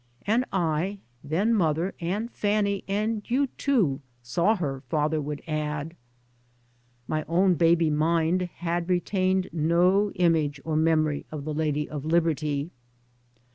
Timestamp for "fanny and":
2.31-3.21